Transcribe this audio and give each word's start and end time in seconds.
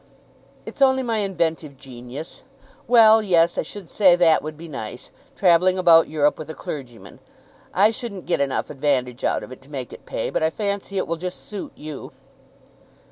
"It's 0.65 0.81
only 0.81 1.03
my 1.03 1.17
inventive 1.17 1.77
genius. 1.77 2.41
Well; 2.87 3.21
yes; 3.21 3.55
I 3.59 3.61
should 3.61 3.87
say 3.87 4.15
that 4.15 4.41
would 4.41 4.57
be 4.57 4.67
nice, 4.67 5.11
travelling 5.35 5.77
about 5.77 6.07
Europe 6.09 6.39
with 6.39 6.49
a 6.49 6.55
clergyman. 6.55 7.19
I 7.71 7.91
shouldn't 7.91 8.25
get 8.25 8.41
enough 8.41 8.71
advantage 8.71 9.23
out 9.23 9.43
of 9.43 9.51
it 9.51 9.61
to 9.61 9.69
make 9.69 9.93
it 9.93 10.07
pay, 10.07 10.31
but 10.31 10.41
I 10.41 10.49
fancy 10.49 10.97
it 10.97 11.05
will 11.07 11.17
just 11.17 11.45
suit 11.45 11.73
you." 11.75 12.13